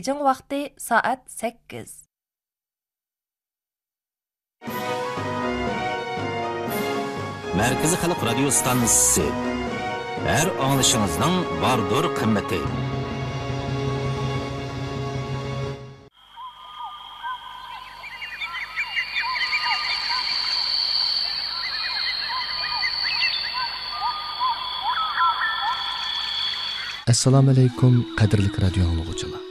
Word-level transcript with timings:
Beijing 0.00 0.20
vaqti 0.24 0.60
soat 0.78 1.20
8. 1.28 2.08
Merkezi 7.56 7.96
Halk 7.96 8.24
Radyo 8.24 8.50
Stansı. 8.50 9.22
Her 10.26 10.46
anışınızdan 10.60 11.62
vardır 11.62 12.14
kıymeti. 12.16 12.60
assalomu 27.06 27.50
alaykum 27.50 28.16
qadrli 28.16 28.50
radio 28.62 29.49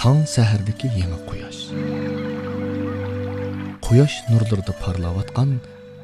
таң 0.00 0.22
сәһәрдікі 0.32 0.88
еңі 0.96 1.16
құяш 1.28 1.56
құяш 3.84 4.14
нұрлырды 4.30 4.72
парлап 4.80 5.18
атқан 5.20 5.50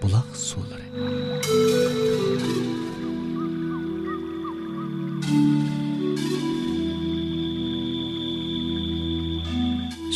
бұлақ 0.03 0.35
сулары 0.37 0.85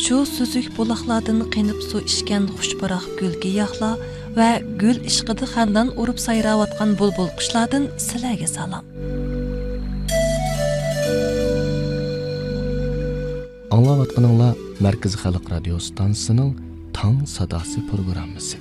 şu 0.03 0.21
süzük 0.35 0.69
bulaqlardan 0.77 1.41
qenib 1.57 1.81
su 1.89 2.03
içgan 2.05 2.45
xushbaraq 2.59 3.09
gulga 3.17 3.55
yaxla 3.57 3.91
va 4.37 4.51
gul 4.85 5.01
ishqidi 5.09 5.49
xandan 5.55 5.93
urib 6.05 6.21
sayrawatgan 6.27 6.97
bulbul 7.01 7.33
qushlardan 7.41 7.89
sizlarga 8.07 8.53
salom. 8.57 8.90
Тыңлаватқаныңла 13.91 14.45
Мәркіз 14.79 15.17
халық 15.19 15.49
радио 15.51 15.75
стансының 15.75 16.53
таң 16.95 17.25
садасы 17.27 17.83
программасы. 17.91 18.55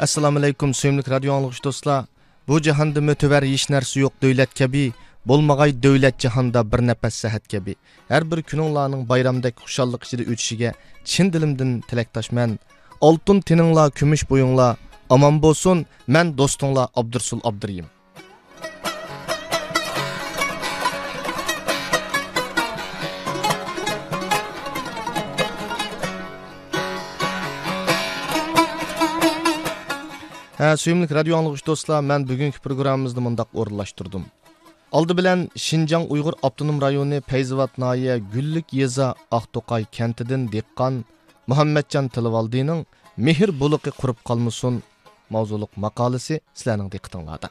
assalomu 0.00 0.40
alaykum 0.40 0.74
suyimli 0.74 1.04
radio 1.06 1.36
anglush 1.36 1.62
do'stlar 1.62 2.08
bu 2.50 2.58
jahonda 2.66 3.00
mo'tavar 3.08 3.42
hech 3.52 3.66
narsa 3.74 4.00
yo'q 4.04 4.14
davlat 4.22 4.52
kabi 4.60 4.84
bo'lmag'ay 5.30 5.72
davlat 5.84 6.16
jahonda 6.24 6.60
bir 6.72 6.80
nafas 6.88 7.14
sahat 7.22 7.44
kabi 7.52 7.74
har 8.12 8.22
bir 8.30 8.40
kuninglarning 8.50 9.02
bayramdek 9.12 9.54
xushalliq 9.64 10.02
ichida 10.06 10.24
o'tishiga 10.32 10.70
chin 11.10 11.26
dilimdan 11.34 11.70
tilakdoshman 11.88 12.50
oltin 13.08 13.38
tininglar 13.48 13.88
kumush 13.98 14.24
bo'yinglar 14.30 14.72
omon 15.14 15.34
bo'lsin 15.44 15.78
man 16.14 16.26
do'stinglar 16.38 16.86
abdursul 17.00 17.40
ә, 30.60 30.74
сүйімлік 30.76 31.12
радио 31.16 31.38
аңлығыш 31.38 31.62
достлар 31.64 32.02
мен 32.04 32.26
бүгінгі 32.28 32.60
программамызды 32.60 33.22
мұндақ 33.24 33.54
орынлаштырдым 33.62 34.26
алды 34.92 35.14
білән 35.16 35.46
шинжаң 35.56 36.02
ұйғыр 36.12 36.36
автоном 36.44 36.82
районы 36.82 37.22
пейзават 37.24 37.78
ная 37.80 38.18
гүллік 38.34 38.74
еза 38.76 39.14
ақтоқай 39.32 39.86
кентіден 39.88 40.50
диққан 40.52 40.98
мұхаммеджан 41.48 42.10
тіліvalдинің 42.12 42.82
мехір 43.16 43.54
бұлықы 43.56 43.94
құрып 43.96 44.20
қалмысын 44.28 44.82
мавзулық 45.32 45.80
мақаласы 45.80 46.42
сіләнің 46.52 46.92
диқтыңлады 46.92 47.48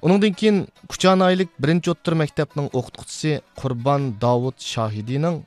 Оныңдан 0.00 0.34
кейін 0.40 0.62
Кучанайлық 0.88 1.52
бірінші 1.60 1.92
оттыр 1.92 2.16
мектепнің 2.22 2.70
оқытқычысы 2.72 3.42
Құрбан 3.60 4.14
Давуд 4.20 4.60
Шахидинің 4.64 5.42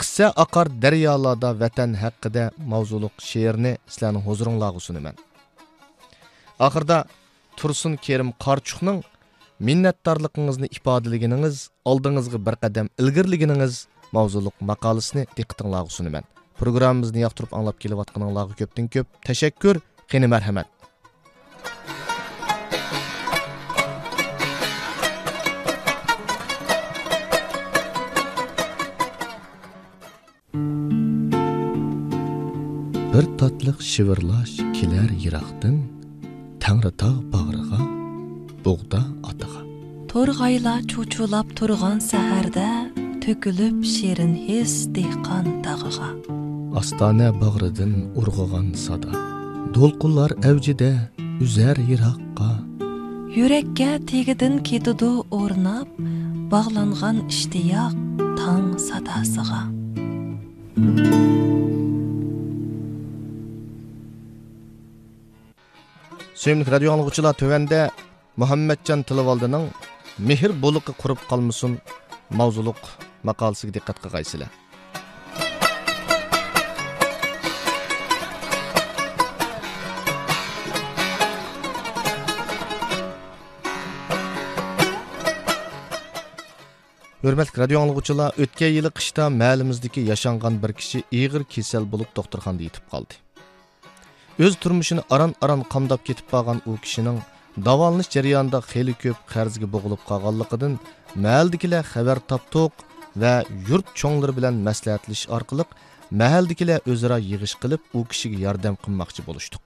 Қысса 0.00 0.30
ақар 0.32 0.72
дәрялада 0.72 1.54
вәтән 1.56 1.96
хаққыда 2.00 2.50
мавзулық 2.58 3.20
шееріні 3.20 3.76
сіләнің 3.88 4.24
хозырыңлағы 4.24 4.80
сүнімін. 4.80 5.20
Oxirda 6.60 7.04
Tursun 7.56 7.94
Kerim 7.96 8.30
Qarchuqning 8.44 8.98
minnatdorligingizni 9.66 10.68
ifodalagingiz, 10.76 11.56
oldingizga 11.90 12.38
bir 12.46 12.56
qadam 12.62 12.90
ilgirligingiz 13.00 13.74
mavzuliq 14.16 14.56
maqolasini 14.70 15.22
diqqatingizga 15.38 15.94
sunaman. 15.96 16.24
Programmamizni 16.60 17.22
yoqtirib 17.24 17.54
anglab 17.58 17.78
kelayotganingizga 17.82 18.58
ko'pdan 18.60 18.90
ko'p 18.94 19.08
tashakkur, 19.28 19.80
qani 20.12 20.28
marhamat. 20.34 20.68
Bir 33.14 33.24
tatlıq 33.40 33.78
shivirlash 33.92 34.54
kelar 34.76 35.10
yiroqdan 35.24 35.80
Tangritog 36.70 37.16
bag'riga, 37.34 37.78
bug'da 38.64 39.00
otiga. 39.28 39.60
to'rg'aylar 40.10 40.80
chuvchuvlab 40.90 41.48
turgan 41.58 41.98
saharda 42.10 42.66
to'kilib 43.24 43.76
shirin 43.94 44.34
his 44.44 44.74
dehqon 44.98 45.48
tag'iga 45.64 46.10
Ostona 46.80 47.28
bag'ridan 47.42 47.92
urg'agan 48.20 48.68
sada. 48.84 49.10
Do'lqinlar 49.74 50.30
avjida 50.50 50.92
uzar 51.44 51.76
yiroqqa. 51.90 52.50
yurakka 53.38 53.90
tegidin 54.10 54.54
ketidi 54.68 55.12
o'rnab 55.40 55.88
bog'langan 56.52 57.16
ishtiyoq 57.34 57.94
tong 58.40 58.68
sadosiga 58.88 59.62
Сөйімдік 66.40 66.70
радио 66.72 66.94
алғычыла 66.94 67.34
төвенде 67.36 67.90
Мұхаммедчан 68.40 69.02
Тылывалдының 69.04 69.66
«Мехір 70.24 70.54
болықы 70.56 70.94
құрып 70.96 71.26
қалмысын» 71.28 71.74
маузулық 72.32 72.80
мақалысы 73.28 73.68
дикат 73.68 74.00
қағайсыла. 74.00 74.48
Өрмәлік 87.20 87.60
радио 87.60 87.84
алғычыла 87.84 88.32
өткен 88.40 88.78
елі 88.80 88.96
қышта 88.96 89.28
мәліміздікі 89.28 90.08
яшанған 90.08 90.56
бір 90.64 90.72
кіші 90.80 91.04
иғыр 91.12 91.44
кесел 91.44 91.84
болып 91.84 92.16
доқтырған 92.16 92.64
дейтіп 92.64 92.88
қалды. 92.88 93.20
O'z 94.44 94.54
turmushini 94.62 95.02
aron 95.14 95.32
aron 95.44 95.62
qamdab 95.72 96.00
ketib 96.08 96.26
qolgan 96.32 96.58
u 96.70 96.72
kishining 96.84 97.18
davolanish 97.66 98.08
jarayonida 98.14 98.58
xeli 98.70 98.94
ko'p 99.02 99.18
qarzga 99.32 99.66
bo'g'ilib 99.74 100.02
qolganligidan 100.10 100.72
mahaldagilar 101.24 101.82
xabar 101.92 102.18
topdiq 102.30 102.72
va 103.22 103.34
yurt 103.68 103.86
cho'nglari 104.00 104.34
bilan 104.38 104.54
maslahatlashish 104.68 105.26
orqali 105.36 105.64
mahaldagilar 106.22 106.80
o'zaro 106.92 107.18
yig'ish 107.30 107.56
qilib 107.62 107.82
u 107.98 108.00
kishiga 108.10 108.38
yordam 108.46 108.74
qilmoqchi 108.84 109.20
bo'lishdiq. 109.28 109.62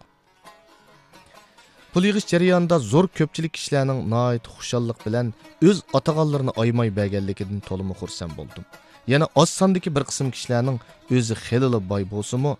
Pul 1.92 2.02
yig'ish 2.08 2.28
jarayonida 2.32 2.76
zo'r 2.92 3.06
ko'pchilik 3.18 3.52
kishilarning 3.56 4.00
noit 4.14 4.44
xushallik 4.56 4.98
bilan 5.06 5.26
o'z 5.68 5.78
otagonlarini 5.98 6.52
oymay 6.62 6.88
berganligidan 6.98 7.60
to'limi 7.68 7.94
xursand 8.00 8.32
bo'ldim. 8.38 8.64
Yana 9.12 9.26
oz 9.42 9.50
sondagi 9.60 9.90
bir 9.96 10.04
qism 10.10 10.28
kishilarning 10.34 10.78
o'zi 11.16 11.34
xelili 11.46 11.80
boy 11.90 12.02
bo'lsinmi 12.14 12.52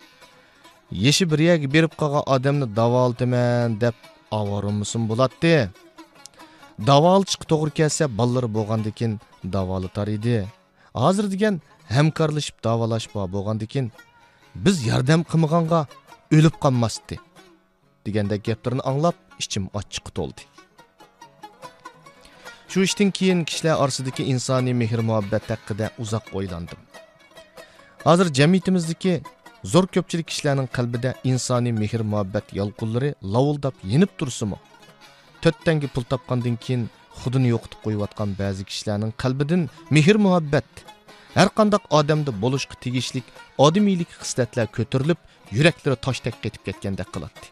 yeshi 0.92 1.30
bir 1.30 1.72
berib 1.74 1.92
qolgan 2.00 2.24
odamni 2.34 2.76
davoltiman 2.76 3.80
deb 3.80 3.94
ovorimisin 4.30 5.08
bo'ladi 5.08 5.70
davolchiq 6.86 7.42
to'g'ri 7.50 7.70
kelsa 7.78 8.04
ballar 8.18 8.44
bo'lgandikin 8.56 9.20
davolatar 9.56 10.08
edi. 10.08 10.46
Hozir 10.94 11.30
degan 11.34 11.60
hamkorlashib 11.96 12.56
davolash 12.64 13.06
bor 13.14 13.28
bo'lgandikin 13.36 13.92
biz 14.64 14.86
yordam 14.86 15.20
qilmaganga 15.30 15.80
o'lib 16.36 16.56
qolmasdi 16.64 17.16
degandek 18.06 18.44
gaplarni 18.48 18.82
anglab 18.90 19.16
ichim 19.42 19.64
ochiq 19.80 20.06
to'ldi. 20.16 20.42
Shu 22.70 22.82
ishdan 22.88 23.10
keyin 23.18 23.40
kishilar 23.48 23.76
orasidagi 23.82 24.22
insoniy 24.32 24.74
mehr 24.82 25.00
muhabbat 25.08 25.44
haqida 25.52 25.86
uzoq 26.02 26.26
o'ylandim. 26.38 26.80
Hozir 28.06 28.26
jamiyatimizdagi 28.38 29.14
zo'r 29.72 29.86
ko'pchilik 29.94 30.26
kishilarning 30.30 30.66
qalbida 30.76 31.10
insoniy 31.30 31.72
mehr 31.82 32.02
muhabbat 32.12 32.50
yolqinlari 32.58 33.10
lovuldab 33.34 33.76
yenib 33.92 34.10
tursimi 34.20 34.58
to'rt 35.42 35.58
tanga 35.66 35.88
pul 35.94 36.04
topgandan 36.12 36.56
keyin 36.64 36.82
xudini 37.20 37.48
yo'qitib 37.54 37.80
qo'yayotgan 37.84 38.34
ba'zi 38.40 38.66
kishilarning 38.70 39.12
qalbidan 39.22 39.62
mehr 39.96 40.16
muhabbat 40.26 40.68
har 41.38 41.48
qandoq 41.58 41.84
odamda 41.98 42.32
bo'lishga 42.42 42.76
tegishlik 42.84 43.26
odimiylik 43.66 44.10
xislatlar 44.20 44.66
ko'tarilib 44.76 45.20
yuraklari 45.56 45.96
toshdek 46.06 46.36
ketib 46.44 46.62
ketgandek 46.68 47.08
qiladi 47.14 47.48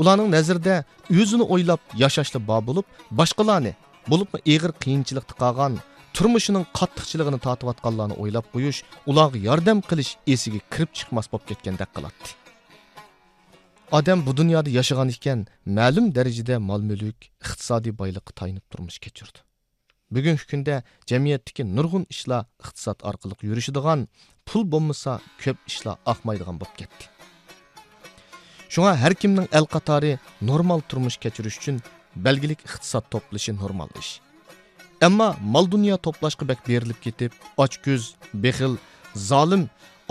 ularning 0.00 0.28
nazarida 0.36 0.74
o'zini 1.20 1.44
o'ylab 1.54 1.82
yashashli 2.02 2.38
bo 2.50 2.58
bo'lib 2.68 2.86
boshqalarni 3.20 3.72
bo'libmi 4.10 4.38
eg'ir 4.54 4.72
qiyinchilikda 4.82 5.34
qolgan 5.42 5.80
turmushining 6.16 6.64
qattiqchiligini 6.78 7.38
tortiyotganlarni 7.46 8.14
o'ylab 8.22 8.46
qo'yish 8.54 8.80
ularga 9.10 9.38
yordam 9.48 9.78
qilish 9.90 10.12
esiga 10.34 10.60
kirib 10.72 10.90
chiqmas 10.98 11.26
bo'lib 11.32 11.46
ketgandek 11.50 11.90
qiladi 11.96 12.32
odam 13.98 14.18
bu 14.26 14.32
dunyoda 14.40 14.70
yashagan 14.78 15.08
ekan 15.16 15.46
ma'lum 15.78 16.06
darajada 16.16 16.56
mol 16.70 16.82
mulk 16.90 17.18
iqtisodiy 17.44 17.92
boylikqa 18.00 18.32
tayinib 18.40 18.64
turmush 18.72 18.98
kechirdi 19.06 19.40
bugungi 20.14 20.44
kunda 20.50 20.74
jamiyatdagi 21.10 21.62
nurg'un 21.76 22.04
ishlar 22.14 22.42
iqtisod 22.64 22.98
orqali 23.10 23.34
yurishadigan 23.48 24.00
pul 24.48 24.62
bo'lmasa 24.72 25.12
ko'p 25.42 25.58
ishlar 25.70 25.96
oqmaydigan 26.12 26.56
bo'lib 26.60 26.76
ketdi. 26.80 27.04
Shunga 28.72 28.92
har 29.02 29.14
kimning 29.22 29.46
el 29.58 29.66
qatori 29.74 30.12
normal 30.50 30.80
turmush 30.90 31.18
kechirish 31.24 31.58
uchun 31.60 31.76
belgilik 32.26 32.60
iqtisod 32.68 33.04
to'plashi 33.12 33.52
normal 33.62 33.90
ish. 34.02 34.12
Әмма 35.00 35.30
мал 35.40 35.64
дүния 35.64 35.96
топлашқы 35.96 36.44
бәк 36.44 36.66
беріліп 36.66 36.98
кетіп, 37.00 37.36
ач 37.56 37.78
көз, 37.80 38.10
бехіл, 38.36 38.74
залым, 39.16 39.62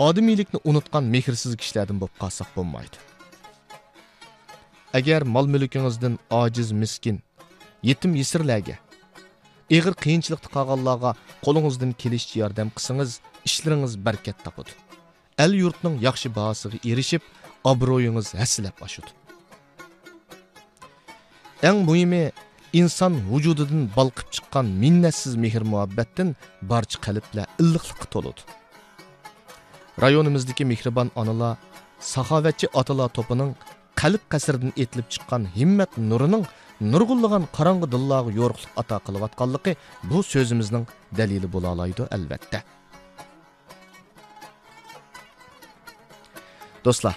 адым 0.02 0.32
елікні 0.32 0.58
ұнытқан 0.66 1.06
мекірсіз 1.12 1.54
кішілердің 1.60 2.00
бұп 2.00 2.16
қасық 2.18 2.50
болмайды. 2.56 2.98
Әгер 4.90 5.22
мал 5.30 5.46
мүлікіңіздің 5.46 6.16
ажыз 6.34 6.74
міскен, 6.74 7.20
етім 7.86 8.18
есірләге, 8.18 8.80
егір 9.70 9.94
қиыншылықты 9.94 10.50
қағаллаға 10.50 11.14
қолыңыздың 11.46 11.94
келіш 11.94 12.26
жиярдам 12.32 12.74
қысыңыз, 12.74 13.20
ішіліңіз 13.46 13.94
бәркет 14.02 14.42
тапыды. 14.42 14.74
Әл 15.38 15.54
юртның 15.54 16.02
яқшы 16.02 16.34
бағасығы 16.34 16.82
ерішіп, 16.82 17.22
абыройыңыз 17.62 18.34
әсіләп 18.34 18.82
башуды. 18.82 19.14
Әң 21.62 21.84
мұйыме 21.86 22.32
inson 22.78 23.14
vujudidan 23.30 23.82
balqib 23.96 24.28
chiqqan 24.34 24.66
minnatsiz 24.82 25.34
mehr 25.44 25.62
muhabbatdan 25.72 26.28
barcha 26.70 26.98
qalblar 27.06 27.46
illiqlikqa 27.62 28.06
to'ladi 28.14 28.42
rayonimizdagi 30.04 30.64
mehribon 30.72 31.08
onalar 31.20 31.52
saxovatchi 32.12 32.66
otalar 32.80 33.08
to'pining 33.16 33.50
qalb 34.00 34.22
qasridan 34.32 34.72
etilib 34.82 35.08
chiqqan 35.12 35.42
himmat 35.58 35.92
nurining 36.10 36.44
nurg'ullagan 36.92 37.44
qorong'i 37.56 37.86
dillarga 37.94 38.30
yo'riqlik 38.40 38.72
ato 38.82 38.96
qilayotganligi 39.06 39.72
bu 40.10 40.18
so'zimizning 40.32 40.84
dalili 41.18 41.48
bo'la 41.54 41.68
oladi 41.74 42.02
albatta 42.16 42.58
do'stlar 46.84 47.16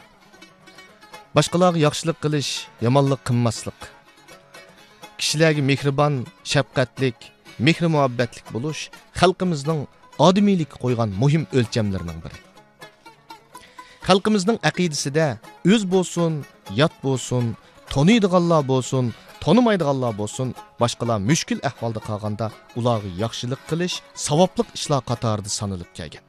boshqalarga 1.38 1.80
yaxshilik 1.88 2.18
qilish 2.24 2.52
yomonlik 2.86 3.22
qilmaslik 3.28 3.80
kishilarga 5.24 5.64
mehribon 5.72 6.14
shafqatlik 6.52 7.18
mehr 7.66 7.86
muhabbatlik 7.96 8.48
bo'lish 8.56 8.82
xalqimizning 9.20 9.80
odimiylik 10.28 10.72
qo'ygan 10.84 11.10
muhim 11.22 11.44
o'lchamlarining 11.58 12.20
biri. 12.26 12.38
Xalqimizning 14.08 14.58
aqidasida 14.70 15.28
o'z 15.74 15.84
bo'lsin 15.94 16.32
yot 16.80 16.96
bo'lsin 17.06 17.44
toniydiganlar 17.94 18.62
bo'lsin 18.72 19.06
tonimaydiganlar 19.44 20.14
bo'lsin 20.22 20.48
boshqalar 20.82 21.20
mushkul 21.30 21.60
ahvolda 21.70 22.02
qolganda 22.10 22.48
ularga 22.80 23.10
yaxshilik 23.24 23.62
qilish 23.70 23.96
savobli 24.26 24.64
ishlar 24.78 25.02
qatorida 25.10 25.52
sanilib 25.60 25.90
kelgan. 25.98 26.24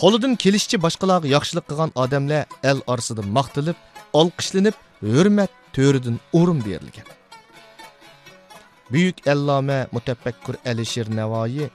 Qo'lidan 0.00 0.32
kelishicha 0.42 0.78
boshqalarga 0.86 1.28
yaxshilik 1.36 1.64
qilgan 1.70 1.90
odamlar 2.04 2.42
el 2.70 2.78
orasida 2.92 3.22
maqtilib 3.38 3.78
olqishlanib 4.20 4.76
hurmat 5.12 5.52
to'ridan 5.76 6.16
o'rin 6.38 6.60
berilgan 6.66 7.08
buyuk 8.92 9.18
alloma 9.32 9.78
mutafakkur 9.96 10.54
alisher 10.70 11.08
navoiy 11.20 11.70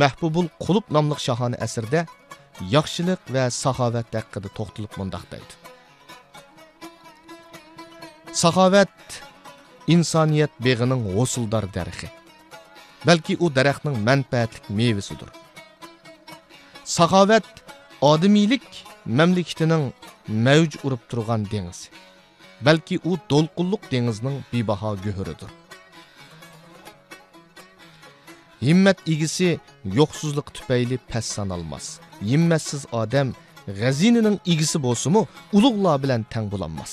mahbubul 0.00 0.48
qulub 0.64 0.86
nomli 0.96 1.16
shohona 1.26 1.56
asrda 1.66 2.00
yaxshilik 2.74 3.22
va 3.34 3.44
saxovat 3.62 4.08
haqida 4.18 4.48
to'xtalib 4.58 4.92
mundoq 5.00 5.24
deydi 5.32 5.54
saxovat 8.42 8.96
insoniyat 9.94 10.52
beg'ining 10.66 11.02
g'usuldor 11.14 11.64
darixi 11.76 12.08
balki 13.08 13.34
u 13.44 13.46
daraxtning 13.56 13.96
manfaatlik 14.08 14.64
mevasidir 14.78 15.30
saxovat 16.96 17.48
odimiylik 18.12 18.66
mamlakatining 19.18 19.84
mavj 20.46 20.72
urib 20.86 21.02
turgan 21.10 21.42
dengizi 21.52 21.88
balki 22.66 22.96
u 23.04 23.12
to'lqinliq 23.30 23.82
dengizning 23.92 24.36
bebaho 24.52 24.92
go'hiridir. 25.04 25.50
Himmat 28.66 28.98
egisi 29.12 29.48
yo'qsizlik 29.98 30.48
tufayli 30.56 30.96
past 31.10 31.30
sanalmas. 31.36 31.86
Himmatsiz 32.30 32.82
odam 33.02 33.28
g'azinining 33.80 34.38
egisi 34.52 34.78
bo'lsimu 34.86 35.22
ulug'lar 35.56 35.96
bilan 36.02 36.22
tang 36.32 36.46
bo'lolmas 36.52 36.92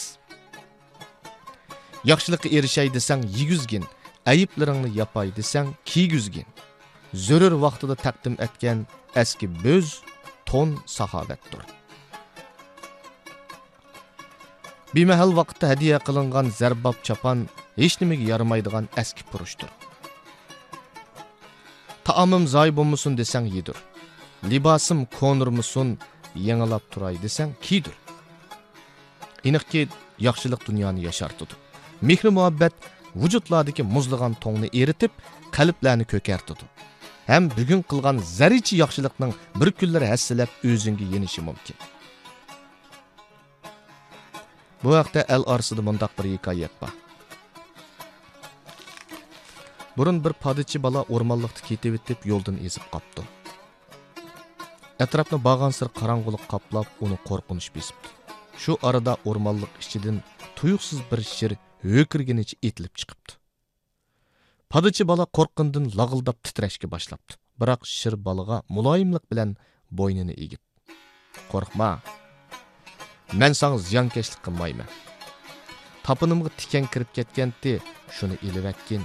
yaxshilikqa 2.11 2.49
erishay 2.57 2.93
desang 2.93 3.21
yeguzgin 3.37 3.85
ayiblaringni 4.31 4.89
yapay 4.99 5.29
desang 5.35 5.67
kiyguzgin 5.89 6.47
zurur 7.25 7.53
vaqtida 7.65 7.95
taqdim 8.05 8.35
etgan 8.45 8.79
eski 9.21 9.47
bo'z 9.63 9.87
to'n 10.49 10.69
saxovatdir. 10.97 11.82
бемәһәл 14.93 15.33
вакытта 15.37 15.71
һәдия 15.73 15.99
кылынган 15.99 16.51
зәрбап 16.51 17.01
чапан 17.03 17.47
һеч 17.77 17.99
нимәгә 18.01 18.29
ярамайдыган 18.29 18.89
әске 18.95 19.25
пуруштыр. 19.31 19.69
Таамым 22.03 22.47
зай 22.47 22.71
булмасын 22.71 23.15
десәң 23.15 23.47
едір, 23.49 23.77
Либасым 24.43 25.05
конурмысын 25.19 25.97
яңалап 26.35 26.83
турай 26.91 27.15
десәң 27.21 27.53
кидүр. 27.63 27.93
Инекки 29.43 29.87
яхшылык 30.19 30.65
дөньяны 30.67 30.99
яшартыды. 30.99 31.55
Мехри 32.01 32.29
мөхәббәт 32.35 32.75
вujudlardagi 33.15 33.83
muzlig'an 33.95 34.33
to'ngni 34.43 34.69
eritib 34.81 35.11
qalblarni 35.55 36.05
ko'kartidi 36.13 36.65
ham 37.31 37.43
bugun 37.57 37.81
qilgan 37.91 38.17
zarichi 38.37 38.75
yaxshilikning 38.83 39.33
bir 39.59 39.69
kunlar 39.79 40.03
hassilab 40.11 40.51
o'zingga 40.71 41.05
yenishi 41.13 41.41
mumkin 41.47 41.75
Bu 44.83 44.91
haqda 44.99 45.21
el 45.35 45.43
orasida 45.53 45.81
mundaq 45.87 46.11
bir 46.17 46.25
hikoyat 46.33 46.73
bor. 46.81 46.91
Burun 49.97 50.17
bir 50.25 50.33
padichi 50.43 50.79
bola 50.85 51.01
o'rmonlikda 51.13 51.61
ketib 51.67 51.95
deb 52.09 52.25
yo'ldan 52.31 52.57
ezib 52.67 52.85
qopdi. 52.93 53.21
Atrofni 55.05 55.37
bog'an 55.47 55.73
sir 55.77 55.87
qorong'ulik 55.99 56.43
qoplab, 56.53 56.87
uni 57.05 57.17
qo'rqinish 57.29 57.69
besibdi. 57.75 58.07
Shu 58.63 58.73
arada 58.89 59.13
o'rmonlik 59.29 59.73
ichidan 59.83 60.17
tuyuqsiz 60.57 60.99
bir 61.11 61.21
shir 61.35 61.51
hökirginich 61.93 62.53
etilib 62.67 62.93
chiqibdi. 62.99 63.31
Padichi 64.71 65.03
bola 65.11 65.25
qo'rqindan 65.37 65.85
lag'ildab 65.99 66.37
titrashga 66.45 66.87
boshlabdi. 66.95 67.39
Biroq 67.61 67.81
shir 67.97 68.15
balığa 68.25 68.57
muloyimlik 68.75 69.25
bilan 69.31 69.49
bo'ynini 69.99 70.33
egib, 70.43 70.61
"Qo'rqma, 71.51 71.89
man 73.41 73.53
sanga 73.59 73.77
ziyonkashlik 73.89 74.41
qilmayman 74.45 74.89
topinimga 76.05 76.49
tikan 76.59 76.85
kirib 76.93 77.09
ketgandi 77.17 77.71
shuni 78.17 78.35
ilivakkin 78.47 79.03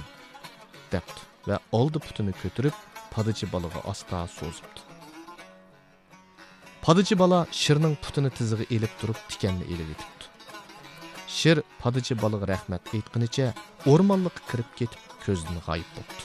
debdi 0.93 1.21
va 1.49 1.57
oldi 1.79 1.99
putini 2.05 2.33
ko'tarib 2.41 2.75
podichi 3.13 3.45
bolaga 3.53 3.79
asta 3.91 4.19
so'zibdi 4.37 4.81
podichi 6.85 7.15
bola 7.21 7.39
shirning 7.61 7.95
putini 8.05 8.29
tizig'i 8.37 8.65
ilib 8.75 8.93
turib 9.01 9.19
tikanni 9.31 9.65
ilib 9.73 9.89
etibdi 9.95 10.25
shir 11.37 11.57
podichi 11.81 12.13
bolaga 12.23 12.45
rahmat 12.53 12.83
aytqunicha 12.97 13.47
o'rmonliqqa 13.91 14.41
kirib 14.51 14.69
ketib 14.79 15.01
ko'zdan 15.25 15.57
g'oyib 15.67 15.89
bo'ldi 15.95 16.23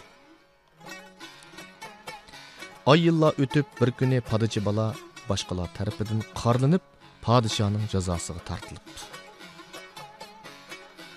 oy 2.93 2.99
yillar 3.07 3.33
o'tib 3.45 3.67
bir 3.81 3.91
kuni 4.01 4.19
podichi 4.31 4.61
bola 4.69 4.87
boshqalar 5.31 5.69
tarafidan 5.79 6.21
qorlinib 6.43 6.85
podshoning 7.27 7.85
jazosiga 7.95 8.41
tortilibdi 8.49 9.03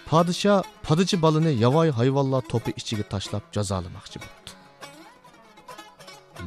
podsho 0.09 0.55
podichi 0.87 1.17
bolani 1.25 1.51
yovvoyi 1.63 1.91
hayvonlar 1.99 2.43
to'pi 2.51 2.71
ichiga 2.81 3.05
tashlab 3.13 3.43
jazolamoqchi 3.55 4.17
bo'ldi 4.23 4.51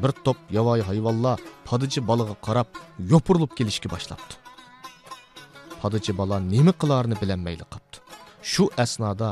bir 0.03 0.13
to'p 0.27 0.39
yovvoyi 0.57 0.83
hayvonlar 0.91 1.39
padichi 1.69 2.01
bolaga 2.11 2.37
qarab 2.47 2.69
yopirilib 3.13 3.53
kelishga 3.59 3.89
boshlabdi 3.95 4.35
padichi 5.83 6.13
bola 6.21 6.37
nima 6.53 6.73
qilarini 6.81 7.17
bilolmayli 7.23 7.65
qolibdi 7.73 7.99
shu 8.53 8.65
asnoda 8.85 9.29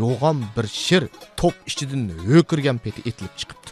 yo'g'on 0.00 0.38
bir 0.56 0.66
shir 0.84 1.02
to'p 1.40 1.56
ichidan 1.70 2.02
ho'kirgan 2.26 2.78
peti 2.84 3.00
etilib 3.10 3.34
chiqibdi 3.40 3.69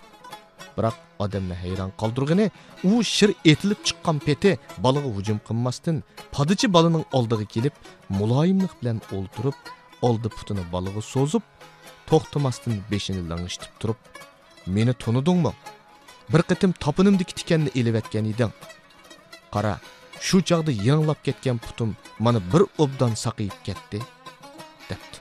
biroq 0.79 0.97
odamni 1.25 1.57
hayron 1.63 1.91
qoldirg'ini 2.01 2.47
u 2.91 3.03
shir 3.15 3.31
etilib 3.53 3.81
chiqqan 3.87 4.19
peti 4.27 4.51
bolaga 4.85 5.11
hujum 5.17 5.39
qilmasdan 5.49 5.97
padichi 6.35 6.67
bolaning 6.77 7.05
oldiga 7.19 7.47
kelib 7.55 7.75
muloyimlik 8.19 8.73
bilan 8.81 8.99
o'ltirib 9.17 9.59
oldi 10.09 10.29
putini 10.37 10.65
bolaga 10.75 11.03
so'zib 11.15 11.45
to'xtamasdan 12.11 12.75
beshini 12.91 13.23
lang'ishtib 13.31 13.73
turib 13.81 14.01
meni 14.77 14.93
tunidingmi? 15.03 15.53
Bir 16.33 16.43
qitim 16.51 16.73
topinimdiki 16.85 17.35
tikanni 17.35 17.71
elivatgan 17.81 18.25
eding. 18.33 18.53
Qara 19.55 19.75
shu 20.27 20.39
chog'da 20.49 20.73
yanglab 20.89 21.21
ketgan 21.27 21.59
putim 21.65 21.91
mana 22.25 22.41
bir 22.53 22.63
obdan 22.85 23.13
saqiyib 23.25 23.57
ketdi 23.67 23.99
debdi. 24.91 25.19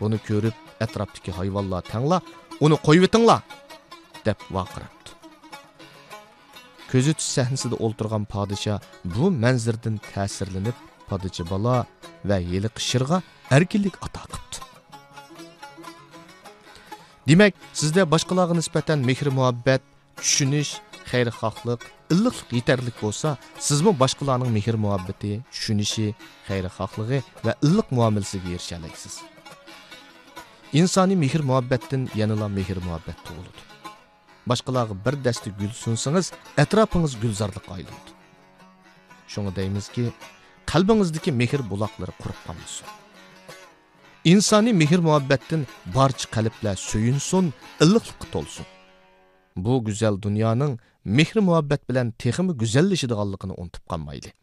Buni 0.00 0.18
ko'rib 0.28 0.56
atrofdagi 0.84 1.30
hayvonlar 1.38 1.82
tangla 1.92 2.18
оны 2.60 2.76
қойып 2.80 3.08
этиңла 3.08 3.40
деп 4.24 4.42
вақырапты 4.52 5.16
көзі 6.90 7.14
түс 7.16 7.28
сәхнесіде 7.38 7.78
отырған 7.80 8.26
падыша 8.28 8.80
бұл 9.04 9.32
мәнзірден 9.32 10.00
тәсірленіп 10.10 10.76
падыша 11.08 11.46
бала 11.48 11.84
вә 12.24 12.40
елі 12.42 12.68
қышырға 12.76 13.22
әркелік 13.56 13.96
ата 14.04 14.26
қыпты 14.26 14.66
демек 17.30 17.56
сізде 17.72 18.04
башкаларга 18.04 18.58
нисбатан 18.58 19.06
мехр 19.06 19.32
муаббат 19.32 19.82
түшүнүш 20.20 20.76
хайрхахлык 21.10 21.88
ыллыклык 22.12 22.52
жетерлик 22.52 23.00
болса 23.00 23.36
сіз 23.58 23.84
бұл 23.86 23.96
башкаларнын 23.98 24.52
мехр 24.52 24.76
муаббати 24.76 25.40
түшүнүшү 25.48 26.12
хайрхахлыгы 26.48 27.22
вә 27.44 27.56
ыллык 27.62 27.94
муамилесиге 27.94 28.56
эрише 28.56 28.76
алайсыз 28.76 29.20
insoniy 30.72 31.16
mehr 31.16 31.42
muhabbatdan 31.50 32.02
yanala 32.14 32.48
mehr 32.48 32.78
muhabbat 32.86 33.18
tug'iladi 33.26 33.62
boshqalarga 34.50 34.94
bir 35.04 35.14
dasta 35.24 35.50
gul 35.60 35.72
sunsangiz 35.84 36.26
atrofingiz 36.62 37.12
gulzorlikqa 37.22 37.72
aylanadi 37.76 38.12
shunga 39.32 39.52
deymizki 39.58 40.04
qalbingizdagi 40.72 41.30
mehr 41.40 41.60
buloqlari 41.70 42.14
qurib 42.22 42.40
qolmasin 42.46 42.86
insoniy 44.32 44.74
mehr 44.82 45.00
muhabbatdan 45.08 45.62
barcha 45.96 46.26
qalblar 46.36 46.76
suyunsin 46.90 47.44
illiqlikqa 47.84 48.26
to'lsin 48.34 48.66
bu 49.64 49.72
go'zal 49.86 50.14
dunyoning 50.26 50.72
mehr 51.16 51.36
muhabbat 51.48 51.82
bilan 51.88 52.06
texmi 52.22 52.52
go'zallashadiganligini 52.62 53.54
unutib 53.62 53.84
qolmaylik 53.90 54.34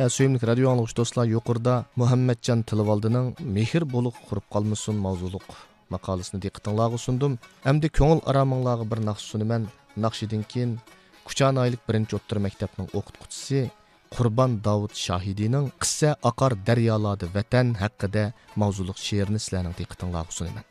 Ә, 0.00 0.06
сүйімлік 0.08 0.46
радио 0.48 0.70
аңлығыш 0.70 0.94
достар 0.96 1.26
юқырда 1.28 1.74
Мұхаммеджан 2.00 2.62
Тылывалдының 2.64 3.34
«Мехір 3.44 3.84
болып 3.84 4.16
құрып 4.30 4.46
қалмысын» 4.54 4.96
маузулық 4.96 5.44
мақалысыны 5.92 6.40
диқтыңлағы 6.40 6.96
сұндым. 7.02 7.34
Әмді 7.68 7.90
көңіл 7.98 8.22
арамыңлағы 8.24 8.86
бір 8.88 9.02
нақшы 9.10 9.34
сұнымен 9.34 9.66
нақшиден 10.00 10.46
кейін 10.48 10.78
Кучан 11.28 11.60
айлық 11.60 11.84
бірінші 11.84 12.16
оттыр 12.16 12.40
мектепнің 12.46 12.88
оқытқычысы 12.96 13.66
Құрбан 14.16 14.62
Давуд 14.64 14.96
Шахидинің 14.96 15.68
«Қысса 15.76 16.16
ақар 16.24 16.56
дәрьялады 16.64 17.28
вәтән» 17.34 17.76
хаққыда 17.76 18.30
маузулық 18.56 18.96
шеріні 18.96 19.36
сіләнің 19.36 19.76
диқтыңлағы 19.76 20.32
сұнымен. 20.32 20.64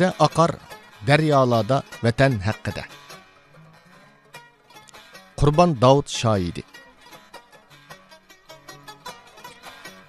ise 0.00 0.12
akar 0.20 0.50
deryalarda 1.06 1.82
vatan 2.02 2.38
hakkıda. 2.38 2.84
Kurban 5.36 5.80
Davud 5.80 6.08
şahidi. 6.08 6.62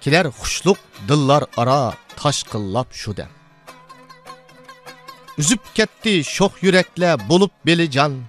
Kiler 0.00 0.26
huşluk 0.26 0.78
dillar 1.08 1.44
ara 1.56 1.94
taş 2.16 2.42
kıllap 2.42 2.86
şu 2.92 3.16
dem. 3.16 3.28
Üzüp 5.38 5.74
ketti 5.74 6.24
şoh 6.24 6.62
yürekle 6.62 7.28
bulup 7.28 7.52
beli 7.66 7.90
can. 7.90 8.22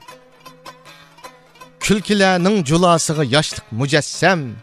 Külkilerinin 1.79 2.63
culasığı 2.63 3.23
yaşlık 3.23 3.71
mücessem. 3.71 4.55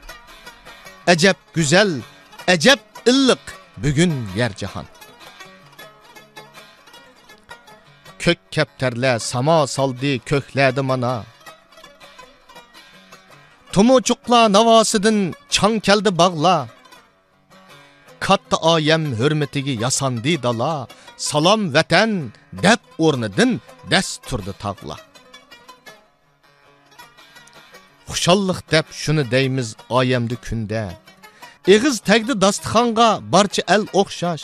Ecep 1.07 1.37
güzel, 1.55 2.01
ecep 2.49 2.81
illik 3.07 3.39
bugün 3.77 4.29
yer 4.37 4.55
cihan.'' 4.57 5.00
kök 8.21 8.39
kepterle 8.51 9.19
sama 9.19 9.67
saldi 9.67 10.19
köhledi 10.19 10.83
mana. 10.83 11.25
Tumucuqla 13.73 14.53
navasıdın 14.53 15.35
çan 15.49 15.81
keldi 15.81 16.19
bağla. 16.19 16.69
Katta 18.21 18.57
ayem 18.57 19.17
hürmetigi 19.19 19.71
yasandi 19.71 20.43
dala, 20.43 20.89
salam 21.17 21.75
veten 21.75 22.33
dep 22.53 22.81
ornidin 22.99 23.61
des 23.91 24.19
turdi 24.27 24.53
tağla. 24.59 24.97
Xuşallıq 28.09 28.61
dep 28.71 28.87
şunu 28.93 29.31
deymiz 29.31 29.77
ayemdi 29.91 30.37
künde. 30.37 30.93
Eğiz 31.67 32.01
tegdi 32.01 32.41
dastıxanga 32.41 33.21
barçı 33.23 33.63
el 33.69 33.87
oxşaş. 33.93 34.43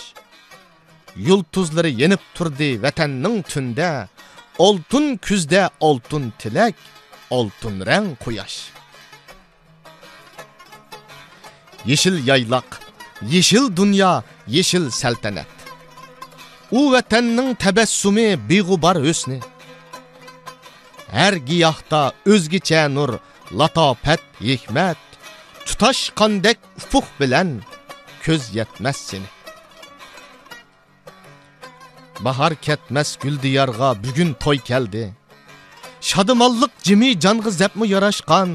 Yulduzlari 1.16 1.92
yenib 2.00 2.22
turdi 2.35 2.83
vatanning 2.83 3.42
tunda. 3.42 4.09
Oltin 4.59 5.16
kuzda 5.16 5.70
oltin 5.81 6.33
tilak 6.38 6.74
oltin 7.31 7.87
rang 7.87 8.09
quyosh. 8.24 8.59
Yeshil 11.87 12.26
yayloq 12.29 12.68
yeshil 13.33 13.76
dunyo 13.76 14.22
yeshil 14.46 14.90
saltanat. 14.90 15.52
U 16.70 16.92
vatanning 16.92 17.55
tabassumi 17.62 18.29
beg'ubar 18.48 18.96
o'sni. 19.11 19.38
Har 21.16 21.35
giyohda 21.48 22.02
o'zgacha 22.33 22.83
nur 22.96 23.11
latofat 23.59 24.22
hikmat. 24.40 24.98
Tutashqandek 25.66 26.59
ufuq 26.79 27.07
bilan 27.20 27.48
ko'z 28.24 28.42
yetmas 28.57 28.98
seni. 29.09 29.36
Bahar 32.24 32.52
ketmas 32.66 33.11
gul 33.22 33.37
diyorga 33.44 33.88
bugun 34.05 34.31
to'y 34.42 34.59
keldi. 34.70 35.05
Shodumonliq 36.09 36.72
jimi 36.87 37.11
jonga 37.24 37.50
zapmi 37.61 37.87
yarashqan 37.94 38.50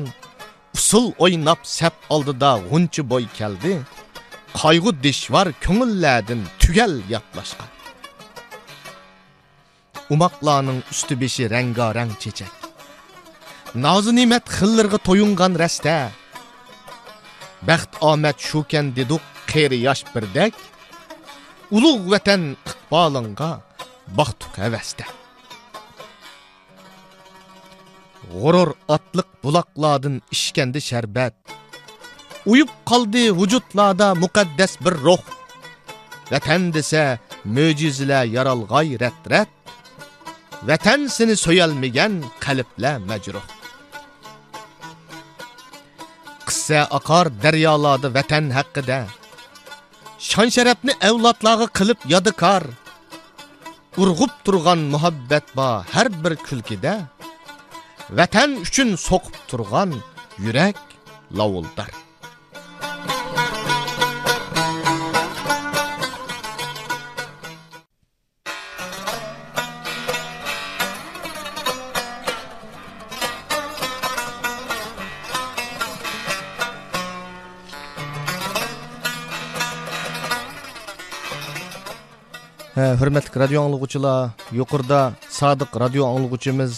usul 0.78 1.06
o'ynab 1.24 1.62
sap 1.78 1.96
oldida 2.14 2.52
g'unchi 2.70 3.02
bo'y 3.12 3.26
keldi. 3.40 3.74
Qayg'u 4.62 4.92
dishvar 5.04 5.48
ko'ngillardan 5.66 6.42
tugal 6.62 6.94
gaplashgan 7.12 7.72
umoqlarning 10.14 10.80
usti 10.94 11.16
beshi 11.22 11.44
rangarang 11.54 12.12
chechak 12.22 12.54
nozi 13.84 14.12
ne'mat 14.18 14.46
xillarga 14.58 15.00
to'yingan 15.08 15.54
rasta 15.62 15.98
baxt 17.68 17.92
omad 18.12 18.38
shukan 18.48 18.86
deduq 18.98 19.24
qeri 19.52 19.80
yosh 19.88 20.04
birdek 20.14 20.54
ulug' 21.76 22.08
vatan 22.14 22.42
bağlanğa 22.92 23.62
baktuk 24.08 24.58
heveste. 24.58 25.06
Gurur 28.34 28.74
atlık 28.90 29.44
bulakladın 29.44 30.22
işkendi 30.32 30.82
şerbet. 30.82 31.34
Uyup 32.46 32.70
kaldı 32.86 33.42
vücutlarda 33.42 34.16
mukaddes 34.16 34.82
bir 34.82 34.92
ruh. 34.92 35.18
Vatan 36.32 36.74
dese 36.74 37.20
möcüzle 37.46 38.14
yaralgay 38.14 39.00
retret. 39.00 39.48
Vatan 40.64 41.08
seni 41.08 41.36
söyelmeyen 41.38 42.24
kaliple 42.40 42.98
mecruh. 42.98 43.42
Kıssa 46.46 46.88
akar 46.92 47.42
deryaladı 47.44 48.14
vatan 48.14 48.50
hakkı 48.50 48.88
de. 48.88 49.06
Şan 50.20 50.50
şerefni 50.50 50.94
evlatlağı 51.02 51.68
kılıp 51.68 51.98
yadıkar. 52.10 52.64
Urg'ub 53.98 54.32
turgan 54.46 54.80
muhabbat 54.94 55.46
bor 55.56 55.84
har 55.94 56.08
bir 56.24 56.34
kulkida 56.48 56.94
vatan 58.18 58.50
uchun 58.66 58.90
so'qib 59.08 59.36
turgan 59.50 59.92
yurak 60.46 60.80
lovuldar 61.38 61.92
hurmatli 82.76 83.36
radio 83.36 83.60
anglag'uvchilar 83.66 84.32
yuqorida 84.56 85.00
sodiq 85.40 85.72
radio 85.84 86.04
anglag'uvchimiz 86.08 86.74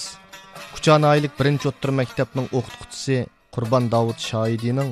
kuchanoylik 0.74 1.34
birinchi 1.40 1.68
o'ttir 1.70 1.92
maktabning 2.00 2.48
o'qituvchisi 2.58 3.18
qurbon 3.54 3.92
davud 3.94 4.18
shoidining 4.30 4.90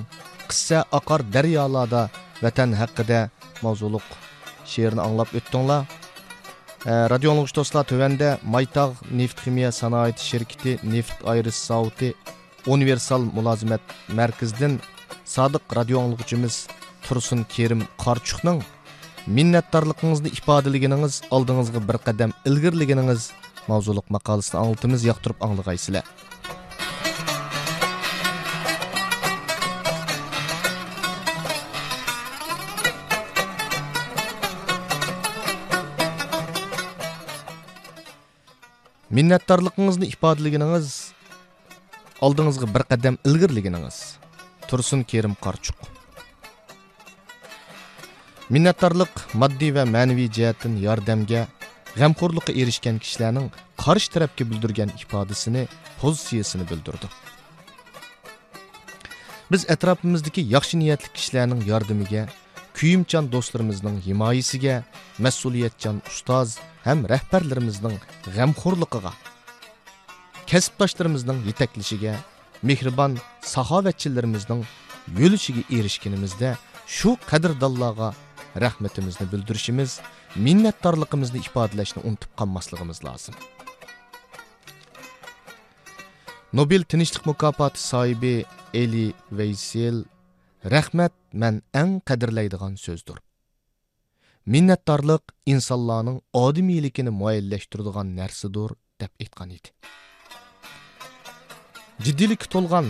qissa 0.50 0.84
oqar 1.00 1.22
daryolarda 1.36 2.02
vatan 2.44 2.76
haqida 2.82 3.20
mavzuliq 3.66 4.06
she'rini 4.72 5.02
anglab 5.08 5.30
o'tdinglar 5.40 5.82
radio 7.14 7.32
anglag'uvchi 7.32 7.58
do'stlar 7.60 7.84
tuvanda 7.92 8.30
maytog' 8.56 9.02
neft 9.20 9.38
ximiya 9.44 9.72
sanoat 9.82 10.18
shirkiti 10.30 10.72
neft 10.94 11.18
ayris 11.34 11.58
zavodi 11.70 12.10
universal 12.76 13.22
mulozimat 13.38 13.82
markazidan 14.20 14.74
sodiq 15.36 15.66
radio 15.80 15.98
anglag'uvchimiz 16.04 16.56
tursun 17.08 17.42
kerim 17.56 17.82
qorchuqning 18.04 18.62
minnatdorligingizni 19.28 20.30
ifodalagingiz 20.34 21.22
oldingizga 21.36 21.82
bir 21.90 21.98
qadam 22.06 22.32
ilgirligingiz 22.50 23.30
mavzuliq 23.70 24.08
maqolasini 24.16 24.58
anglatimiz 24.62 25.06
yoqtirib 25.06 25.44
anglag'aysizlar 25.46 26.06
minnatdorligingizni 39.18 40.12
ifodalagingiz 40.16 40.92
oldingizga 42.26 42.74
bir 42.76 42.90
qadam 42.92 43.24
ilgirligingiz 43.26 44.04
tursun 44.68 45.04
kerim 45.04 45.38
qorchuq 45.46 45.91
minnatdorlik 48.52 49.14
moddiy 49.42 49.72
va 49.78 49.84
ma'naviy 49.96 50.28
jihatdan 50.38 50.74
yordamga 50.86 51.42
g'amxo'rlikqa 52.00 52.52
erishgan 52.62 52.98
kishilarning 53.04 53.48
qarshi 53.84 54.10
tarafga 54.14 54.44
bildirgan 54.52 54.90
ifodasini 55.04 55.64
pozitsiyasini 56.02 56.66
bildirdi. 56.72 57.08
Biz 59.52 59.62
atrofimizdagi 59.74 60.42
yaxshi 60.56 60.76
niyatli 60.82 61.10
kishilarning 61.18 61.62
yordamiga 61.72 62.24
kuyimchan 62.78 63.26
do'stlarimizning 63.34 63.98
himoyasiga 64.08 64.76
mas'uliyatchan 65.26 65.98
ustoz 66.12 66.50
ham 66.88 67.00
rahbarlarimizning 67.14 67.96
g'amxo'rligiga 68.36 69.12
kasbdoshlarimizning 70.52 71.40
yetaklashiga 71.50 72.14
mehribon 72.70 73.14
saxovatchilarimizning 73.54 74.62
yo'lishiga 75.20 75.64
erishganimizda 75.78 76.50
shu 76.98 77.10
qadrdonlarga 77.32 78.10
rahmatimizni 78.56 79.28
bildirishimiz 79.32 80.00
minnatdorligimizni 80.36 81.40
ifodalashni 81.48 82.04
unutib 82.04 82.32
qolmasligimiz 82.40 83.04
lozim 83.08 83.36
nobel 86.54 86.84
tinchlik 86.84 87.26
mukofoti 87.26 87.80
sohibi 87.80 88.36
eli 88.74 89.14
veysel 89.32 90.04
rahmat 90.76 91.14
man 91.34 91.62
eng 91.82 91.94
qadrlaydigan 92.10 92.76
so'zdir 92.86 93.18
minnatdorlik 94.46 95.24
insonlarning 95.54 96.20
odimiyligini 96.44 97.12
muayyallashtiradigan 97.22 98.16
narsadir 98.20 98.76
deb 99.02 99.12
aytgan 99.24 99.50
edi 99.58 99.70
jiddiylikka 102.06 102.48
to'lgan 102.56 102.88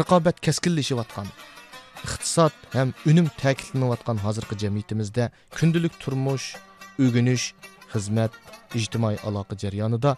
raqobat 0.00 0.36
keskinlashyotgan 0.46 1.28
iqtisod 2.06 2.54
ham 2.76 2.88
unum 3.10 3.26
ta'kidlanayotgan 3.42 4.18
hozirgi 4.24 4.54
jamiyatimizda 4.62 5.24
kundalik 5.56 5.94
turmush 6.02 6.46
o'ginish 7.04 7.46
xizmat 7.92 8.32
ijtimoiy 8.78 9.18
aloqa 9.28 9.54
jarayonida 9.62 10.10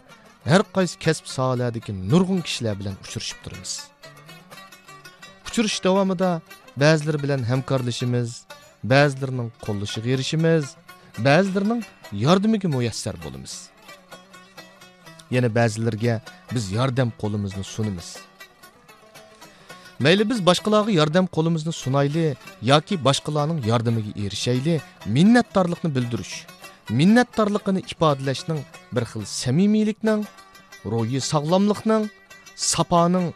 har 0.51 0.61
qaysi 0.75 0.95
kasb 1.05 1.25
sohalardagi 1.35 1.91
nurg'un 2.11 2.41
kishilar 2.47 2.75
bilan 2.81 2.95
uchrashib 3.03 3.39
turamiz 3.43 3.71
uchrashish 5.47 5.81
davomida 5.87 6.29
ba'zilar 6.83 7.17
bilan 7.23 7.41
hamkorlashimiz 7.51 8.29
ba'zilarining 8.93 9.49
qo'llashiga 9.65 10.09
erishimiz 10.15 10.65
ba'zilarining 11.27 11.81
yordamiga 12.25 12.67
muyassar 12.75 13.15
bo'lamiz 13.25 13.53
yana 15.35 15.49
ba'zilarga 15.59 16.15
biz 16.53 16.63
yordam 16.77 17.09
qo'limizni 17.21 17.63
sunamiz 17.75 18.07
mayli 20.03 20.23
biz 20.29 20.39
boshqalarga 20.49 20.91
yordam 20.99 21.25
qo'limizni 21.35 21.73
sunayli 21.83 22.25
yoki 22.71 22.95
boshqalarning 23.07 23.59
yordamiga 23.71 24.11
erishayli 24.25 24.75
minnatdorlikni 25.15 25.89
bildirish 25.95 26.35
minnatdorligini 26.99 27.81
ifodalashning 27.93 28.59
bir 28.95 29.03
xil 29.11 29.23
samimiylikning 29.41 30.21
ruhiy 30.91 31.21
sog'lomlikning 31.31 32.03
saponing 32.71 33.27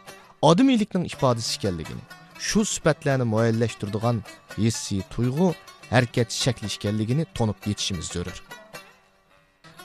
odimiylikning 0.50 1.04
ifodasi 1.12 1.50
ekanligini 1.58 2.02
shu 2.48 2.60
sifatlarni 2.74 3.26
muayyanlashtiradigan 3.32 4.16
hissiy 4.64 5.00
tuyg'u 5.14 5.48
harakat 5.92 6.28
shakli 6.42 6.68
ekanligini 6.76 7.24
tonib 7.36 7.58
yetishimiz 7.70 8.06
zarur 8.14 8.38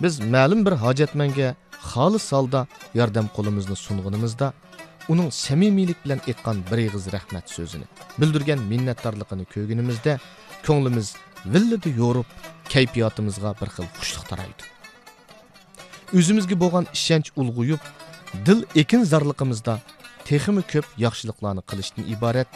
biz 0.01 0.13
ma'lum 0.35 0.59
bir 0.65 0.75
hojatmanga 0.83 1.47
xolis 1.91 2.25
holda 2.35 2.61
yordam 2.99 3.27
qo'limizni 3.35 3.75
sung'inimizda 3.85 4.47
uning 5.11 5.29
samimiylik 5.31 5.99
bilan 6.05 6.21
aytgan 6.27 6.63
bir 6.71 6.79
ig'iz 6.87 7.05
rahmat 7.15 7.45
so'zini 7.55 7.87
bildirgan 8.21 8.59
minnatdorligini 8.71 9.45
ko'rganimizda 9.53 10.13
ko'nglimiz 10.67 11.15
villidi 11.53 11.89
yo'rib 12.01 12.29
kayfiyotimizga 12.73 13.51
bir 13.61 13.69
xil 13.75 13.87
xushlik 13.99 14.25
taraydi. 14.31 14.63
O'zimizga 16.17 16.55
bo'lgan 16.63 16.85
ishonch 16.97 17.29
ulg'uyib 17.41 17.81
dil 18.45 18.59
ekin 18.81 19.03
zarliqimizda 19.11 19.75
teximi 20.25 20.63
ko'p 20.73 20.87
yaxshiliklarni 21.05 21.63
qilishdan 21.69 22.05
iborat 22.15 22.49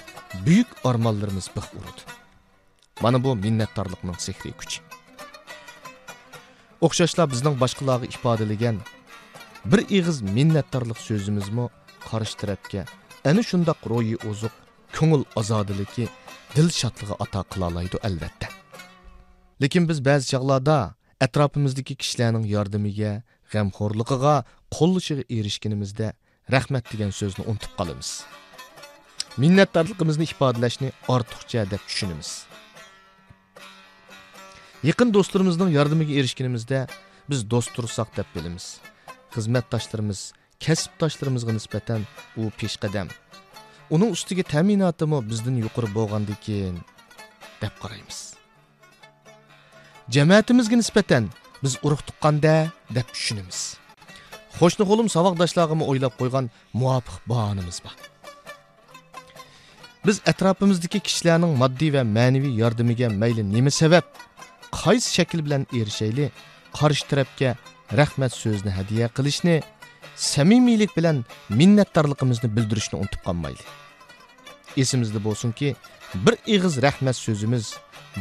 buyuk 0.46 0.70
armonlarimiz 0.90 1.48
bix 1.56 1.68
uradi 1.80 2.02
mana 3.04 3.18
bu 3.24 3.36
minnatdorlikning 3.46 4.20
sehriy 4.28 4.54
kuchi 4.62 4.80
o'xshashla 6.86 7.24
bizning 7.34 7.56
boshqalarga 7.64 8.08
ifodalagan 8.16 8.78
bir 9.72 9.82
ig'iz 9.98 10.18
minnatdorlik 10.38 11.00
so'zimizmi 11.08 11.66
qarshi 12.10 12.36
tarafga 12.42 12.82
ana 13.30 13.42
shundoq 13.50 13.80
ro'yi 13.94 14.16
ozuq 14.30 14.56
ko'ngil 14.98 15.24
ozodiligi 15.40 16.06
dil 16.56 16.70
shodlig'i 16.80 17.16
ato 17.26 17.42
qilolaydi 17.52 17.98
albatta 18.08 18.48
lekin 19.62 19.84
biz 19.90 20.00
ba'zi 20.08 20.26
chog'larda 20.34 20.78
atrofimizdagi 21.26 21.94
kishilarning 22.02 22.46
yordamiga 22.56 23.12
g'amxo'rligiga 23.52 24.36
qo'llashiga 24.78 25.24
erishganimizda 25.38 26.08
rahmat 26.56 26.84
degan 26.92 27.12
so'zni 27.20 27.44
unutib 27.52 27.72
qolamiz 27.80 28.10
minnatdorligimizni 29.42 30.26
ifodalashni 30.34 30.90
ortiqcha 31.16 31.62
deb 31.74 31.82
tushunamiz 31.90 32.30
yaqin 34.90 35.10
do'stlarimizning 35.16 35.70
yordamiga 35.78 36.14
erishganimizda 36.20 36.80
biz 37.30 37.40
do'st 37.52 37.72
tursak 37.76 38.10
deb 38.18 38.28
bilamiz 38.36 38.66
xizmatdoshlarimiz 39.36 40.22
kasbdoshlarimizga 40.66 41.54
nisbatan 41.58 42.02
u 42.42 42.50
peshqadam. 42.60 43.08
Uning 43.96 44.12
ustiga 44.16 44.44
ta'minotimi 44.54 45.20
bizdan 45.30 45.56
yuqori 45.64 45.90
bo'lgandikin 45.98 46.76
deb 47.62 47.74
qaraymiz. 47.82 48.20
Jamoatimizga 50.16 50.76
nisbatan 50.82 51.30
biz 51.64 51.74
urug' 51.86 52.04
tuqqanda 52.08 52.56
deb 52.98 53.08
tushunamiz. 53.16 53.60
Qo'shni 54.60 54.84
qo'lim 54.90 55.08
saboqdoshlarg'imi 55.16 55.86
o'ylab 55.92 56.14
qo'ygan 56.20 56.46
muvofiq 56.80 57.18
bahonamiz 57.32 57.78
bor. 57.86 57.96
Biz 60.08 60.18
atrofimizdagi 60.32 61.00
kishilarning 61.08 61.54
moddiy 61.62 61.92
va 61.96 62.04
ma'naviy 62.18 62.54
yordamiga 62.62 63.08
mayli 63.22 63.44
nima 63.56 63.72
sabab 63.82 64.06
qaysi 64.82 65.10
shakl 65.18 65.40
bilan 65.46 65.64
erishayli 65.80 66.26
qarshi 66.78 67.04
tarafga 67.12 67.50
rahmat 68.00 68.32
so'zni 68.44 68.72
hadya 68.80 69.06
qilishni 69.18 69.56
samimiylik 70.18 70.98
bilan 70.98 71.26
minnatdorligimizni 71.50 72.56
bildirishni 72.56 73.00
unutib 73.00 73.22
qolmaylik 73.28 73.68
esimizda 74.78 75.20
bo'lsinki 75.28 75.76
bir 76.26 76.36
ig'iz 76.54 76.82
rahmat 76.86 77.16
so'zimiz 77.16 77.66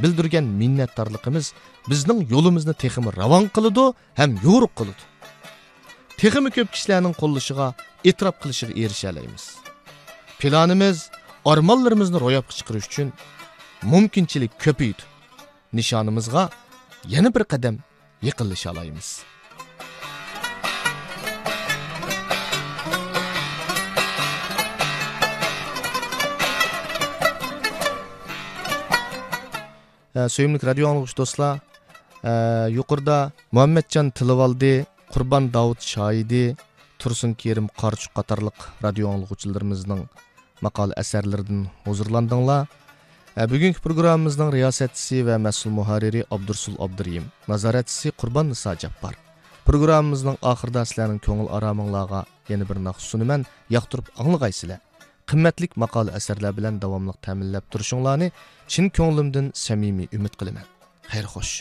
bildirgan 0.03 0.45
minnatdorligimiz 0.61 1.53
bizning 1.91 2.21
yo'limizni 2.33 2.75
texmi 2.83 3.11
ravon 3.21 3.45
qiladi 3.57 3.85
ham 4.21 4.31
yo'riq 4.47 4.73
qiladi. 4.79 5.03
Texmi 6.21 6.51
ko'p 6.57 6.69
kishilarning 6.75 7.15
qo'llashiga 7.23 7.67
e'tirof 8.09 8.37
qilishiga 8.43 8.73
erisha 8.85 9.09
olamiz 9.13 9.45
planimiz 10.41 10.99
armonlarimizni 11.53 12.19
ro'yobga 12.25 12.53
chiqarish 12.59 12.89
uchun 12.91 13.09
mumkinchilik 13.93 14.53
ko'paydi. 14.65 15.03
Nishonimizga 15.79 16.43
yana 17.15 17.31
bir 17.35 17.45
qadam 17.53 17.77
yaqinlasha 18.29 18.69
olamiz. 18.73 19.09
Suyimlik 30.17 30.65
radio 30.65 30.89
anglag'uchi 30.91 31.17
do'stlar 31.21 31.61
yuqorida 32.73 33.19
muhammadjon 33.53 34.09
tilivaldi 34.19 34.87
qurbon 35.13 35.51
davud 35.57 35.81
shoidi 35.93 36.45
tursun 37.01 37.35
kerim 37.43 37.67
qarchuq 37.81 38.13
qatorliq 38.19 38.59
radio 38.87 39.13
anglag'uchilarimizning 39.13 40.03
maqol 40.65 40.91
asarlaridan 41.03 41.69
huzurlandinglar 41.85 42.65
bugungi 43.53 43.79
programmamizning 43.87 44.51
riyosatchisi 44.57 45.21
va 45.29 45.37
mas'ul 45.47 45.77
muharriri 45.79 46.25
abdursul 46.37 46.81
abduriyim 46.87 47.25
nazoratchisi 47.53 48.17
qurbon 48.21 48.49
niso 48.53 48.73
jabbor 48.83 49.15
programmamizning 49.69 50.39
oxirida 50.53 50.89
sizlarning 50.89 51.21
ko'ngil 51.27 51.49
orominglarga 51.57 52.25
yana 52.49 52.65
bir 52.71 52.79
naqsh 52.89 53.07
sunaman 53.13 53.45
yoqtirib 53.77 54.07
anglag'aysizlar 54.23 54.81
qimmatlik 55.31 55.73
maqola 55.83 56.11
asarlar 56.19 56.53
bilan 56.59 56.75
davomli 56.85 57.15
ta'minlab 57.27 57.65
turishinglarni 57.73 58.29
chin 58.73 58.87
ko'nglimdan 58.99 59.47
samimiy 59.67 60.09
umid 60.19 60.35
qilaman. 60.41 60.67
Xayr 61.13 61.27
xo'sh 61.35 61.55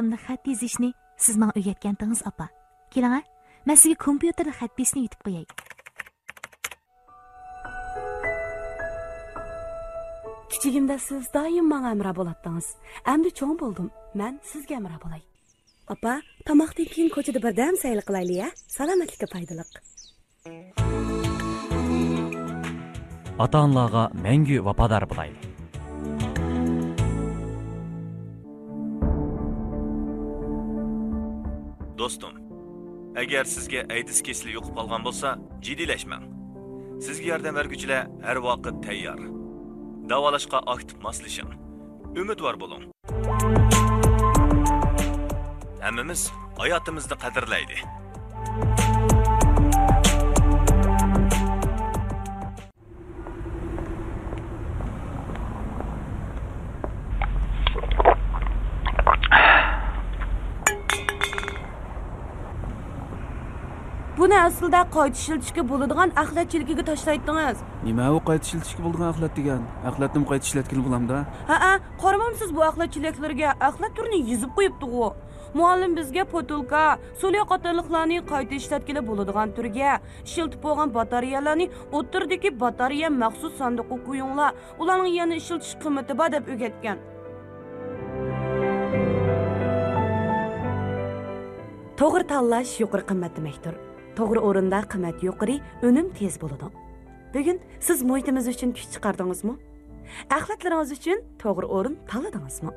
vaqtimda 0.00 0.18
xat 0.26 0.46
yozishni 0.48 0.90
siz 1.16 1.36
menga 1.36 1.52
o'rgatgandingiz 1.58 2.22
opa. 2.30 2.46
Keling 2.92 3.14
a 3.18 3.22
man 3.66 3.76
sizga 3.76 3.96
kompyuterda 4.06 4.52
xat 4.60 4.72
yozishni 4.78 5.00
yutib 5.04 5.20
qo'yay. 5.26 5.46
Kichigimda 10.52 10.96
siz 11.08 11.24
doim 11.36 11.66
menga 11.72 11.90
amra 11.94 12.12
bo'latdingiz 12.18 12.68
endi 13.12 13.30
cho'ng 13.38 13.56
bo'ldim. 13.62 13.88
Man 14.14 14.40
sizga 14.52 14.76
amra 14.80 14.96
bo'lay. 15.04 15.22
Opa 15.94 16.14
tomoqdan 16.48 16.86
keyin 16.92 17.12
ko'chada 17.16 17.40
birdam 17.46 17.76
sayl 17.82 18.00
qilaylik 18.08 18.40
a 18.46 18.48
salomatlikka 18.76 19.26
foydaliq. 19.34 19.70
Ota 23.44 23.58
onalarga 23.66 24.04
mangu 24.24 24.56
vafodor 24.68 25.04
bo'laylik 25.12 25.49
do'stim 32.10 32.34
agar 33.22 33.44
sizga 33.54 33.80
aydis 33.94 34.18
kesli 34.26 34.50
yuqib 34.56 34.74
qolgan 34.78 35.02
bo'lsa 35.06 35.28
jiddiylashmang 35.66 36.24
sizga 37.06 37.26
yordam 37.32 37.54
berguvchilar 37.58 38.02
har 38.26 38.38
vaqt 38.46 38.82
tayyor. 38.86 39.20
Davolashga 40.10 40.58
aktiv 40.74 40.96
moslashing 41.06 41.50
umidvor 42.22 42.56
bo'ling. 42.62 42.84
Hammamiz 45.84 46.22
hayotimizni 46.58 47.16
qadrlaydi. 47.24 47.76
Buni 64.30 64.38
aslida 64.46 64.80
qayta 64.94 65.18
ishlatishga 65.20 65.62
bo'ladigan 65.70 66.10
axlat 66.22 66.50
chilkiga 66.52 66.82
tashlaydingiz. 66.90 67.62
Nima 67.86 68.04
u 68.14 68.18
qayta 68.28 68.44
ishlatishga 68.46 68.82
bo'lgan 68.84 69.08
axlat 69.12 69.32
degan? 69.38 69.64
Axlatni 69.88 70.22
qayta 70.30 70.46
ishlatgili 70.48 70.82
bo'lamda. 70.86 71.16
Ha 71.48 71.56
a 71.70 71.72
qaramamsiz 72.02 72.52
bu 72.56 72.62
axlat 72.68 72.92
chilaklarga 72.94 73.48
axlat 73.68 73.92
turini 73.96 74.20
yuzib 74.30 74.52
qo'yibdi 74.58 74.86
u. 75.00 75.10
Muallim 75.58 75.96
bizga 75.98 76.24
potulka 76.34 76.84
so'liya 77.22 77.44
qatorliqlarni 77.52 78.20
qayta 78.32 78.54
ishlatgili 78.60 79.02
bo'ladigan 79.08 79.56
turga 79.58 79.98
ishiltib 80.28 80.62
bo'lgan 80.66 80.94
batareyalarni 80.98 81.66
o'tirdagi 81.98 82.54
batareya 82.64 83.10
maxsus 83.22 83.52
sandiqqa 83.60 83.96
qo'yinglar 84.06 84.50
ularning 84.82 85.14
yana 85.20 85.42
ishiltish 85.42 85.74
qimmati 85.82 86.20
bor 86.20 86.30
deb 86.38 86.44
o'rgatgan 86.54 86.98
to'g'ri 92.00 92.24
tanlash 92.32 92.80
yuqori 92.82 93.04
qimmat 93.10 93.32
demakdir 93.38 93.89
to'g'ri 94.18 94.40
o'rinda 94.48 94.80
qimmat 94.92 95.18
yuqori 95.26 95.56
unum 95.88 96.06
tez 96.18 96.34
bo'ladi. 96.42 96.66
Bugun 97.34 97.58
siz 97.86 97.98
muhitimiz 98.02 98.48
uchun 98.52 98.70
kuch 98.76 98.86
chiqardingizmi? 98.94 99.54
Axlatlaringiz 100.36 100.90
uchun 100.98 101.18
to'g'ri 101.42 101.66
o'rin 101.76 101.94
tanladingizmi? 102.10 102.72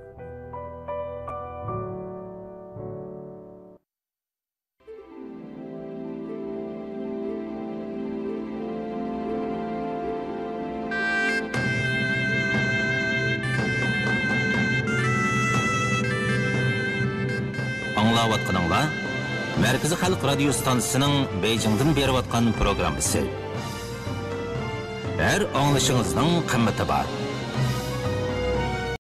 Радио 20.24 20.54
станциясының 20.56 21.26
Бейжіңден 21.44 21.92
беріп 21.98 22.22
атқан 22.22 22.54
программасы. 22.56 23.26
Әр 25.20 25.46
аңлышыңызның 25.52 26.46
қымметі 26.48 26.88
бар. 26.88 27.10